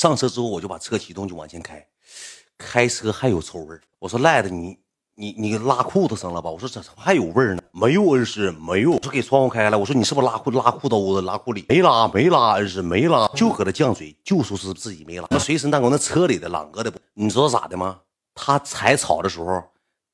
[0.00, 1.86] 上车之后我就把车启动就往前开，
[2.56, 3.82] 开车还有臭味儿。
[3.98, 4.78] 我说赖子你
[5.14, 6.48] 你你拉裤子上了吧？
[6.48, 7.62] 我说怎么还有味儿呢？
[7.70, 8.92] 没有恩师没有。
[8.92, 9.78] 我说给窗户开了。
[9.78, 11.66] 我说你是不是拉裤拉裤兜子拉裤里？
[11.68, 15.26] 没拉没拉恩师没拉，就搁那犟嘴，就说是自己没拉。
[15.28, 18.00] 那随身带我那车里的朗哥的，你知道咋的吗？
[18.34, 19.62] 他踩草的时候，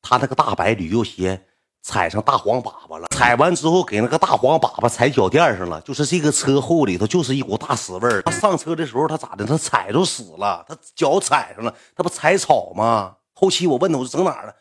[0.02, 1.46] 他那个大白旅游鞋。
[1.86, 8.20] 踩上大黄粑粑了，踩完之后给那个大黄粑粑踩脚垫上了，就是这个车后里头就是一股大屎味儿。
[8.22, 9.46] 他上车的时候他咋的？
[9.46, 13.14] 他踩着屎了，他脚踩上了，他不踩草吗？
[13.32, 14.52] 后期我问他，我说整哪了？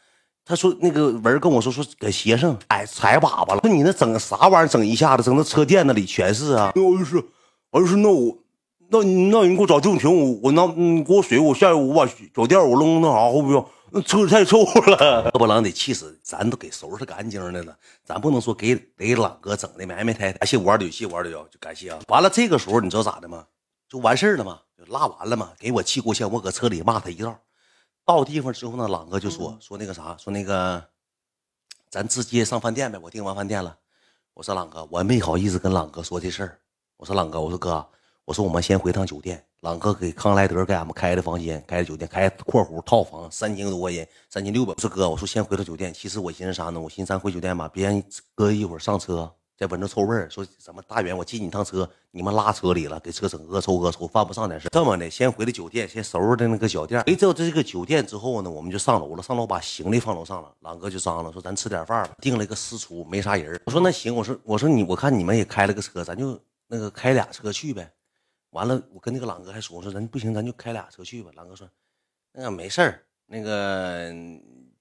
[0.45, 3.59] 他说那个文跟我说说搁鞋上，哎，踩粑粑了。
[3.62, 4.67] 说你那整啥玩意儿？
[4.67, 6.71] 整一下子，整那车垫子里全是啊。
[6.76, 7.15] 那我就是，
[7.71, 8.37] 我就是那我，
[8.91, 13.65] 那那你给我找地停，我我那你给我水，我下去我把脚垫我扔那啥后边。
[13.91, 16.20] 那车太臭了，要不然得气死。
[16.23, 20.39] 咱都给收拾干净的了，咱不能说给给朗哥整的埋埋汰汰。
[20.39, 21.99] 感谢五二六，谢五二六，就感谢啊。
[22.07, 23.45] 完了，这个时候你知道咋的吗？
[23.88, 24.59] 就完事儿了吗？
[24.77, 25.53] 就拉完了吗？
[25.59, 27.40] 给我气够呛，我搁车里骂他一道。
[28.03, 30.84] 到地方之后呢，朗哥就说说那个啥，说那个
[31.90, 32.99] 咱直接上饭店呗。
[33.02, 33.77] 我订完饭店了，
[34.34, 36.59] 我说朗哥，我没好意思跟朗哥说这事儿。
[36.98, 37.87] 我说朗哥，我说哥，
[38.26, 39.46] 我说我们先回趟酒店。
[39.66, 44.71] 朗哥给康莱德给俺们开的房间，开的酒店，开（括弧套房）三千多块钱，三千六百。
[44.77, 45.91] 我说哥，我说先回到酒店。
[45.91, 46.80] 其实我寻思啥呢？
[46.80, 48.04] 我寻思咱回酒店吧，别让
[48.36, 49.27] 哥一会儿上车
[49.58, 50.30] 再闻着臭味儿。
[50.30, 54.68] 说怎么大远我接你趟车，你们拉车里了，给车整恶臭恶臭，犯不上点事。
[54.71, 57.02] 这么的，先回到酒店，先收拾的那个脚垫。
[57.02, 59.24] 回到这个酒店之后呢，我们就上楼了。
[59.24, 60.54] 上楼把行李放楼上了。
[60.60, 63.60] 朗哥就张罗说咱吃点饭吧，订了一个私厨，没啥人。
[63.66, 67.91] 我说那行，我说我说你，我看你们也开了个车，咱就那个开俩车去呗。
[68.56, 71.29] 完了，我跟那个朗哥还说，我说咱不行，咱就开俩车去吧。
[71.35, 71.69] 朗哥说，
[72.31, 74.16] 那个没事儿，那个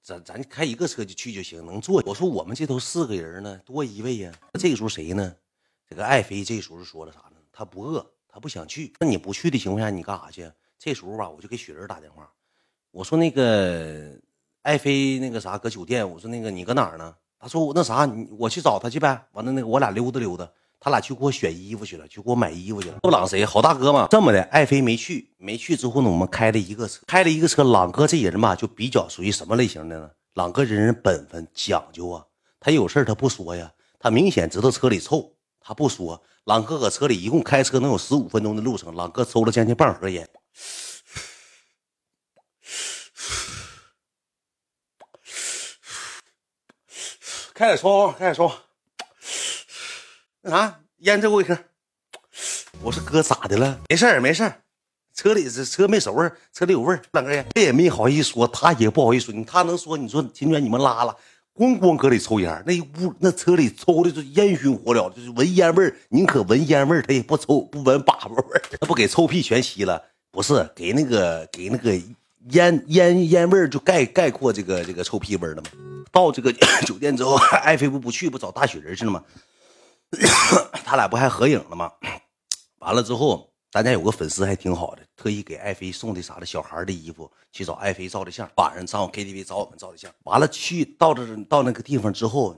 [0.01, 2.01] 咱咱开一个车就去就行，能坐。
[2.05, 4.31] 我说我们这头四个人呢，多一位呀。
[4.53, 5.35] 这个时候谁呢？
[5.85, 7.37] 这个爱妃这时候说了啥呢？
[7.51, 8.93] 他不饿，他不想去。
[8.97, 10.49] 那你不去的情况下，你干啥去？
[10.79, 12.31] 这时候吧，我就给雪人打电话，
[12.91, 14.17] 我说那个
[14.61, 17.13] 爱妃那个啥搁酒店，我说那个你搁哪儿呢？
[17.37, 19.27] 他说我那啥，我去找他去呗。
[19.33, 20.49] 完了那个我俩溜达溜达。
[20.79, 22.99] 他俩去给我选衣服去了，去给我买衣服去了。
[23.01, 24.07] 这朗谁好大哥嘛？
[24.09, 27.63] 这么的，爱妃没去，没去之后呢，我们开了一个车，开了一个车。
[27.63, 30.09] 朗哥这人吧，就比较属于什么类型的呢？
[30.35, 32.23] 朗哥人人本分讲究啊，
[32.59, 36.21] 他有事他不说呀，他明显知道车里臭，他不说。
[36.43, 40.29] 朗哥搁车里一共开车能有十五分钟的路程，朗哥抽了将近半盒烟，
[47.55, 48.51] 开点窗，开点窗。
[50.47, 51.57] 那啥，烟这给我一颗。
[52.83, 53.79] 我说哥咋的了？
[53.89, 54.61] 没事儿没事儿，
[55.15, 57.01] 车里这车没熟味儿，车里有味儿。
[57.13, 59.43] 两根烟，这也没好意思说，他也不好意思说。
[59.43, 59.97] 他能说？
[59.97, 61.17] 你说秦娟你们拉了，
[61.55, 68.61] 咣咣搁里抽烟，那屋那车里抽的是烟熏火燎，就是闻烟味儿，宁可闻烟味儿，他也不抽不闻粑粑味儿。
[68.79, 69.99] 他不给臭屁全吸了？
[70.29, 71.99] 不是给那个给那个
[72.51, 75.69] 烟烟烟味儿就概概括这个这个臭屁味儿了吗？
[76.11, 76.53] 到这个
[76.85, 79.23] 酒店之后，爱妃不不去不找大雪人去了吗？
[80.85, 81.91] 他俩不还合影了吗？
[82.79, 88.49] 完了之后，咱家有个粉丝还挺好的，特意给爱妃送的啥的小孩的衣服，去找爱妃照的相。
[88.57, 90.11] 晚上上 KTV 找我们照的相。
[90.23, 92.55] 完了去到这到那个地方之后，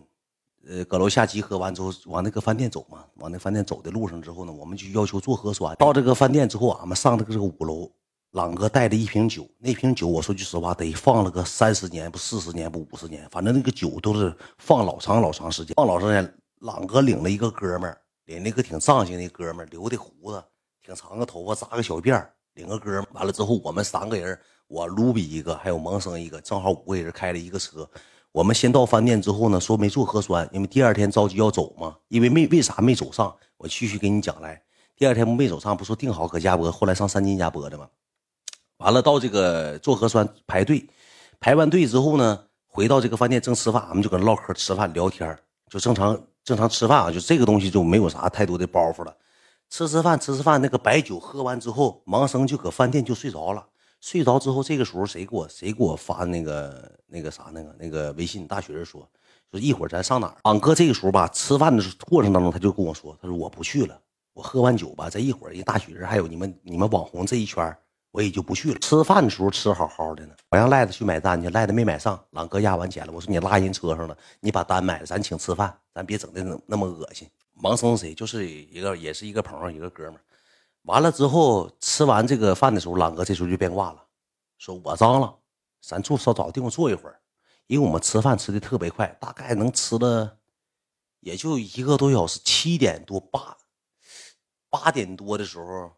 [0.67, 3.05] 呃，搁楼下集合完之后，往那个饭店走嘛。
[3.15, 5.75] 往那饭店走的路上之后呢，我们就要求做核酸。
[5.77, 7.89] 到这个饭店之后，俺们上这个这个五楼，
[8.31, 9.47] 朗哥带了一瓶酒。
[9.57, 16.33] 那瓶酒我说句实话，得放了个三十年不四十年不五十年，反正那个酒都是放老长老长时间，放老长时间。
[16.59, 20.43] 朗哥领了一个哥们儿，领那个挺仗性的哥们儿，留的胡子，
[20.83, 23.07] 挺长个头发，扎个小辫儿，领个哥们儿。
[23.13, 27.87] 完了之后，我们三个人，我卢比一个，还有萌生一个，正好五个人开了一个车。
[28.31, 31.95] 我们先到饭店之后呢，说没做核酸，因为第二天着急要走嘛。
[32.07, 33.35] 因为没为啥没走上？
[33.57, 34.61] 我继续给你讲来。
[34.95, 37.87] 第二天没走上，不说定好搁家播，后来上三金家播的嘛？
[38.77, 40.87] 完了到这个做核酸排队，
[41.39, 45.37] 排完队之后呢，回到这个饭店正吃饭，俺们就搁唠嗑吃饭聊天，
[45.69, 46.19] 就正常。
[46.47, 49.13] 正常吃饭啊，就这个东西就没有啥太多的包袱了。
[49.69, 53.67] 吃吃饭，吃吃饭，那个白酒喝完之后，盲僧就搁饭店就睡着了。
[53.99, 58.47] 睡着之后，这个时候谁给我谁给我发那个那个啥那个那个微信？
[58.47, 59.05] 大学人说
[59.51, 60.37] 说一会儿咱上哪儿？
[60.43, 63.99] 俺哥这个时候吧，吃饭的过程当中他就跟我说，他说我不去了，
[64.31, 67.77] 我喝完酒吧，这一会儿一大学人还有你们你们网红这一圈
[68.11, 68.79] 我也就不去了。
[68.79, 72.19] 吃饭的时候吃好好的呢，我让赖子去买单去，赖子没买上。
[72.31, 77.29] 朗哥压完钱了，我说你拉人车上了，你把单买了，咱请吃饭，咱别整的那那么恶心。
[77.61, 78.13] 盲生谁？
[78.13, 80.19] 就是一个也是一个朋友，一个哥们。
[80.83, 84.03] 完了之后吃完这个饭的时候，朗哥这时候就变卦了，
[84.57, 85.35] 说我脏了，
[85.81, 87.19] 咱坐稍找个地方坐一会儿，
[87.67, 90.37] 因为我们吃饭吃的特别快，大概能吃了
[91.19, 93.57] 也就一个多小时，七点多八
[94.69, 95.91] 八点多的时候。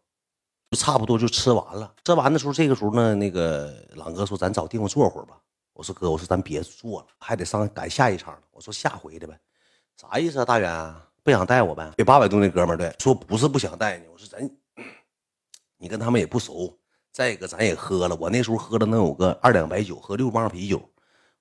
[0.70, 1.92] 就差不多就吃完了。
[2.04, 5.36] 吃完的时候，这个时候呢，那个朗哥说：“咱找地方坐会儿吧。”
[5.74, 9.36] 我说：“哥，我说咱别坐了，还得上赶下一场。”我说：“下回的呗。”
[10.00, 10.94] 啥意思啊，大远
[11.24, 11.92] 不想带我呗？
[11.96, 14.48] 给八百度那哥们儿对说不是不想带你，我说咱
[15.76, 16.78] 你跟他们也不熟，
[17.10, 20.80] 再一个咱也喝了，我那时候喝了能有个二两白酒，喝六磅啤酒。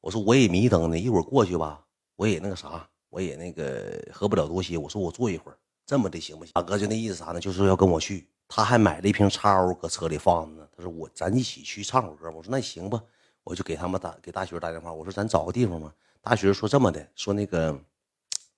[0.02, 1.86] 我说我也迷瞪呢，一会儿过去吧，
[2.16, 4.76] 我也那个啥，我也那个喝不了多些。
[4.76, 6.52] 我说我坐一会儿，这么的行不行？
[6.56, 7.40] 大哥就那意思啥呢？
[7.40, 8.28] 就是要跟我去。
[8.50, 10.68] 他还买了一瓶叉 O 搁车里放着呢。
[10.76, 12.32] 他说我咱一起去唱会歌。
[12.32, 13.00] 我说那行吧，
[13.44, 14.92] 我就给他们打给大学打电话。
[14.92, 15.94] 我说咱找个地方吧。
[16.20, 17.80] 大学说这么的，说那个，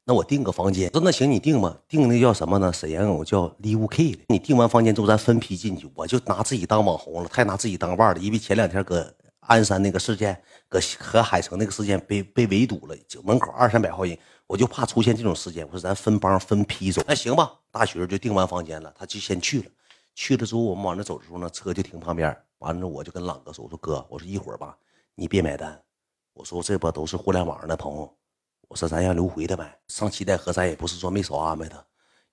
[0.05, 0.89] 那我订个房间。
[0.91, 2.71] 说那行你订吧，订那叫什么呢？
[2.71, 4.19] 沈阳有叫 Live K 的。
[4.29, 5.91] 你订完房间之后，咱分批进去。
[5.93, 8.21] 我就拿自己当网红了，太拿自己当腕了。
[8.21, 14.17] 因为前两天搁鞍山那个事件，搁和海城那个事件被被围堵了，就门口二三百号人，
[14.47, 15.65] 我就怕出现这种事件。
[15.65, 17.03] 我说咱分帮分批走。
[17.05, 19.65] 那行吧，大学就订完房间了，他就先去了。
[20.13, 22.35] 去了之后，我们往那走的时候呢，车就停旁边。
[22.59, 24.77] 完了，我就跟朗哥说：“我说哥，我说一会儿吧，
[25.15, 25.83] 你别买单。
[26.33, 28.17] 我说这不都是互联网上的朋友。
[28.67, 29.75] 我说咱让刘回的买。
[29.87, 31.83] 上七代河，咱也不是说没少安排他，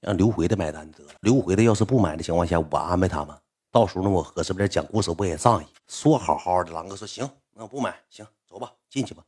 [0.01, 1.13] 让刘回的买单得了。
[1.21, 3.35] 刘回的要是不买的情况下，我安排他们。
[3.71, 5.67] 到时候呢，我和这边讲故事不也仗义？
[5.87, 9.25] 说好好的，朗哥说行，那我不买，行，走吧，进去吧。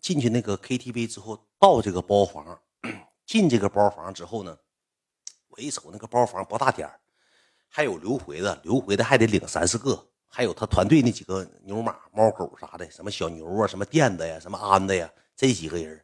[0.00, 2.60] 进去那个 KTV 之后，到这个包房，
[3.26, 4.58] 进这个包房之后呢，
[5.50, 6.98] 我一瞅那个包房不大点儿。”
[7.74, 9.98] 还有刘回的，刘回的还得领三四个，
[10.28, 15.98] 还有他团队那几个牛马、猫狗啥的，什么小牛啊，什么垫子呀，什么安子呀，这几个人。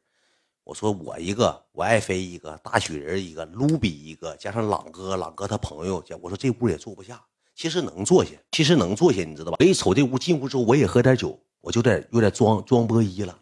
[0.65, 7.23] 我说我一个，我爱飞一个，大雪人一个，卢比一个，加上朗哥，朗哥他朋友，我说这屋也坐不下，
[7.55, 9.59] 其实能坐下，其实能坐下，你知道吧？
[9.61, 13.39] 我一瞅这屋，进屋之后我也喝点酒，我就在有点装装波一了。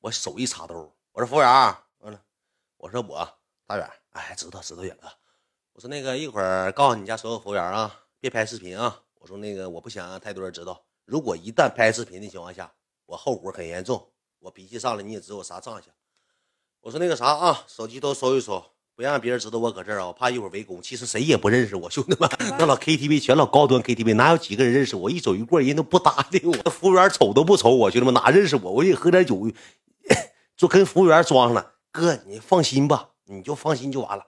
[0.00, 1.48] 我手一插兜，我说服务员，
[2.00, 2.20] 完了，
[2.76, 3.26] 我说我
[3.66, 5.08] 大远，哎，知道知道远哥。
[5.80, 9.00] 我说那个一会儿告诉你家所有服务员啊，别拍视频啊。
[9.18, 12.70] 我说那个我不想让太多人知道，如果一旦拍视频的情况下，
[13.06, 14.08] 我后果很严重，
[14.40, 15.86] 我脾气上来你也知道我啥长相。
[16.82, 18.62] 我说那个啥啊，手机都收一收，
[18.94, 20.82] 不让别人知道我搁这儿啊，我怕一会儿围攻。
[20.82, 22.28] 其实谁也不认识我，兄弟们，
[22.58, 25.10] 那老 KTV 全老高端 KTV，哪有几个人认识我？
[25.10, 28.70] 一走一过，人都不搭理我，服务员瞅都不瞅我，兄弟们哪认识我？
[28.70, 29.50] 我也喝点酒，
[30.58, 31.76] 就跟服务员装上了。
[31.90, 34.26] 哥，你放心吧，你就放心就完了。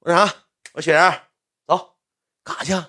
[0.00, 0.34] 我说啥？
[0.72, 1.22] 我说雪儿，
[1.66, 1.94] 走，
[2.42, 2.86] 干啥去？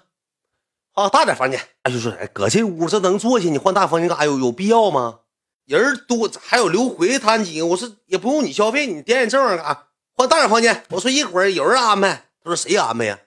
[0.93, 1.59] 换大点房间。
[1.83, 3.49] 他就说：“哎，搁这屋这能坐下？
[3.49, 4.25] 你换大房间干啥？
[4.25, 5.19] 有有必要吗？
[5.65, 7.65] 人多，还有刘回他几个。
[7.65, 9.87] 我说也不用你消费，你点点证干啥？
[10.13, 10.85] 换大点房间。
[10.89, 12.29] 我说一会儿有人安排。
[12.43, 13.19] 他说谁安排呀？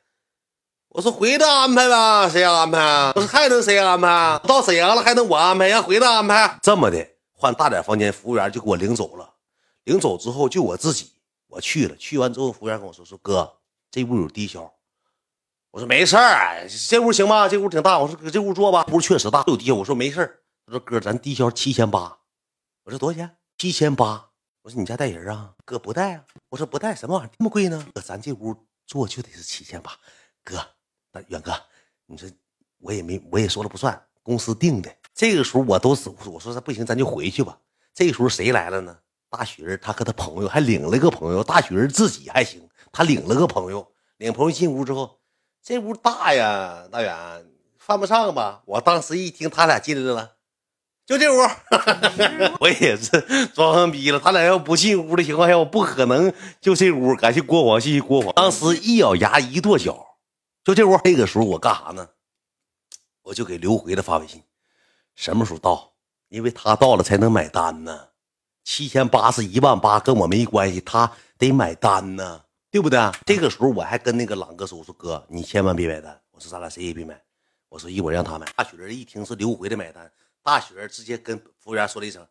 [0.89, 3.13] 我说回的安排吧，谁安排？
[3.15, 4.41] 我说还能谁安排？
[4.45, 5.69] 到沈阳了还能我安排？
[5.69, 6.59] 让回的安排。
[6.63, 9.35] 这么的，换大点房间，服务员就给我领走了。
[9.85, 11.13] 领走之后就我自己，
[11.49, 11.97] 我去了。
[11.97, 13.53] 去完之后，服务员跟我说：“说哥。”
[13.95, 14.75] 这屋有低消，
[15.71, 17.49] 我说没事儿，这屋行吗？
[17.49, 18.85] 这屋挺大，我说搁这屋坐吧。
[18.91, 19.75] 屋确实大，有低消。
[19.77, 20.41] 我说没事儿。
[20.67, 22.19] 他说哥，咱低消七千八。
[22.83, 23.37] 我说多少钱？
[23.57, 24.31] 七千八。
[24.63, 25.55] 我说你家带人啊？
[25.65, 26.25] 哥不带啊。
[26.49, 27.87] 我说不带，什么玩意儿这么贵呢？
[27.95, 28.53] 哥，咱这屋
[28.85, 29.93] 坐就得是七千八。
[30.43, 30.59] 哥，
[31.13, 31.53] 那远哥，
[32.07, 32.29] 你说
[32.81, 34.93] 我也没，我也说了不算，公司定的。
[35.15, 37.57] 这个时候我都是我说不行，咱就回去吧。
[37.95, 38.99] 这个时候谁来了呢？
[39.31, 41.45] 大雪人，他和他朋友还领了一个朋友。
[41.45, 42.69] 大雪人自己还行。
[42.95, 43.87] 他领了个朋友，
[44.19, 45.19] 领朋友进屋之后，
[45.61, 47.13] 这屋大呀，大远
[47.77, 48.63] 犯不上吧？
[48.67, 50.37] 我当时一听他俩进来了，
[51.05, 51.37] 就这屋，
[52.61, 54.21] 我也是装逼了。
[54.21, 57.17] 他俩要不进屋的情况下，我不可能就这屋。
[57.17, 58.33] 感谢国皇，谢谢国皇。
[58.35, 60.17] 当时一咬牙一跺脚，
[60.63, 60.97] 就这屋。
[61.03, 62.09] 那个时候我干啥呢？
[63.23, 64.41] 我就给刘回的发微信，
[65.17, 65.91] 什么时候到？
[66.29, 68.09] 因为他到了才能买单呢。
[68.63, 72.44] 七千八是一万八，跟我没关系，他得买单呢。
[72.75, 72.99] 对不对？
[73.25, 76.21] 这个时候我还跟那个朗哥说：“我说哥，你千万别买单。
[76.33, 77.17] 我说咱俩谁也别买。
[77.69, 80.11] 我说一会儿让他买。”大雪人一听是刘回的买单，
[80.43, 82.27] 大雪人直接跟服务员说了一声：“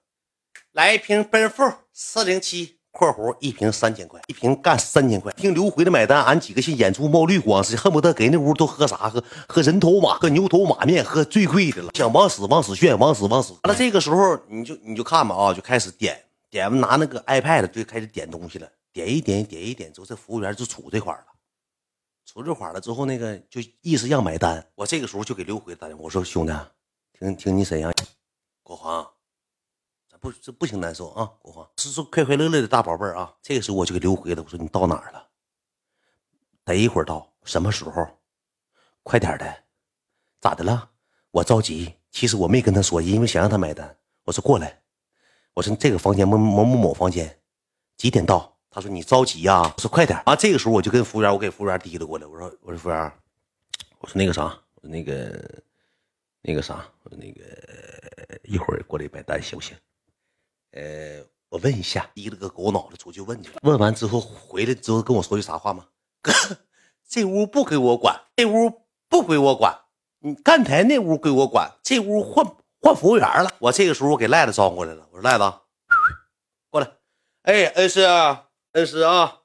[0.74, 8.98] 来一瓶奔富四零七（括弧一瓶三千块，一瓶干三千块）。”听刘回的买单，俺几个像眼珠冒绿光似，恨不得给那屋都喝啥？
[8.98, 11.92] 喝喝人头马，喝牛头马面，喝最贵的了。
[11.94, 13.54] 想往死往死炫，往死往死。
[13.64, 18.68] 完了，这个时候你就你就看吧啊，就开始点点拿那个 iPad 就开始点东西了。
[18.94, 21.26] 点一点，点一点之后，这服务员就杵这块了，
[22.28, 24.66] 杵这块了之后，那个就意思让买单。
[24.76, 26.54] 我这个时候就给刘辉打电话，我说兄弟，
[27.12, 27.92] 听听你沈阳，
[28.62, 29.12] 国华，
[30.08, 33.36] 咱不这不行难受啊，国华是说快快乐乐的大宝贝儿啊。
[33.42, 35.28] 这个时候我就给刘辉了，我说你到哪儿了？
[36.64, 38.08] 得一会儿到，什么时候？
[39.02, 39.64] 快点的，
[40.40, 40.92] 咋的了？
[41.32, 43.98] 我着急，其实我没跟他说，因为想让他买单。
[44.24, 44.82] 我说过来，
[45.56, 47.42] 我说这个房间某某某某房间，
[47.98, 48.53] 几点到？
[48.74, 53.12] 他说：“你着急呀？”我说：“快点啊！”这个时候我就跟服务员，我给服务员提了过来，我说：“我说服务员，
[54.00, 55.62] 我说那个啥，我说那个
[56.42, 57.42] 那个啥，我说那个
[58.44, 59.78] 一会儿过来买单行不行？
[60.72, 63.60] 呃，我问一下，提了个狗脑子出去问去了。
[63.62, 65.86] 问完之后回来之后跟我说句啥话吗？
[66.22, 66.34] 哥，
[67.08, 69.78] 这屋不归我管，这屋不归我管，
[70.20, 72.44] 你刚才那屋归我管，这屋换
[72.82, 73.52] 换服务员了。
[73.60, 75.54] 我这个时候我给赖子招过来了，我说赖子，
[76.72, 76.90] 过来。
[77.44, 78.02] 哎，恩师，
[78.74, 79.42] 恩师啊，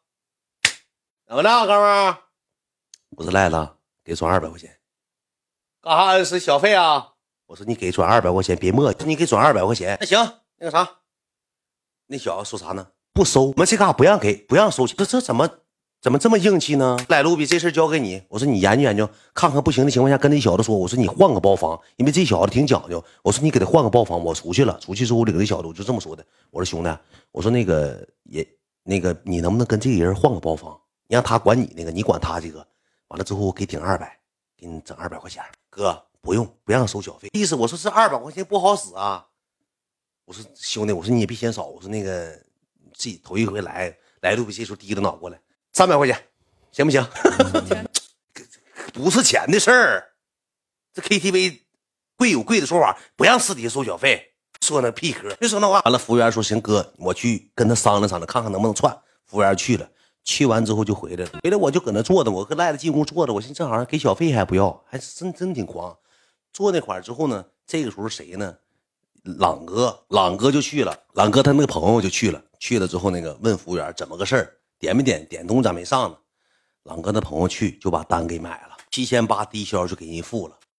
[1.26, 2.18] 怎么了，哥们儿？
[3.10, 3.68] 我说赖子，
[4.02, 4.78] 给转二百块钱。
[5.82, 6.06] 干啥？
[6.12, 7.12] 恩师小费啊？
[7.44, 9.98] 我说你给转二百块钱，别磨叽，你给转二百块钱。
[10.00, 10.18] 那行，
[10.56, 10.88] 那个啥，
[12.06, 12.86] 那小子说啥呢？
[13.12, 14.96] 不收，我们这嘎不让给，不让收钱。
[14.96, 15.46] 这这怎么
[16.00, 16.96] 怎么这么硬气呢？
[17.10, 18.22] 赖，卢比，这事交给你。
[18.30, 23.04] 我说你研究研究，看看不行的情况下，跟那小子说，我说你换个包房，因为这小子挺讲究。
[23.22, 24.78] 我说你给他换个包房，我出去了。
[24.78, 26.24] 出去之后，我领这小子，我就这么说的。
[26.50, 26.98] 我说兄弟，
[27.30, 28.42] 我说那个也
[28.88, 30.80] 那个，你能不能跟这个人换个包房？
[31.08, 32.66] 你让他管你那个，你管他这个。
[33.08, 34.18] 完了之后，我给顶二百，
[34.56, 35.44] 给你整二百块钱。
[35.68, 37.28] 哥，不用，不让收小费。
[37.32, 39.26] 意思我说这二百块钱不好使啊。
[40.24, 41.66] 我说兄弟，我说你也别嫌少。
[41.66, 42.30] 我说那个
[42.94, 45.38] 自己头一回来，来路比这时候低着脑过来，
[45.74, 46.18] 三百块钱，
[46.72, 47.06] 行不行？
[48.94, 50.12] 不是钱的事儿，
[50.94, 51.60] 这 KTV
[52.16, 54.32] 贵有贵的说法，不让私底下收小费。
[54.60, 55.80] 说那屁嗑，别说那话。
[55.80, 58.92] 完了，服务员说行，哥，我去跟他商量商量，看看能不能串。
[59.24, 59.88] 服务员去了，
[60.24, 61.40] 去完之后就回来了。
[61.42, 63.32] 回来我就搁那坐着，我和赖子进屋坐着。
[63.32, 65.96] 我寻思正好给小费还不要，还真真挺狂。
[66.52, 68.54] 坐那块儿之后呢，这个时候谁呢？
[69.22, 70.96] 朗哥，朗哥就去了。
[71.12, 72.42] 朗哥他那个朋友就去了。
[72.58, 75.24] 去了之后，那个问服务员怎么个事儿，点没点？
[75.26, 76.16] 点东西咋没上呢？
[76.84, 80.58] 朗哥那朋友去就把单给买了，七千八低消就给人付了。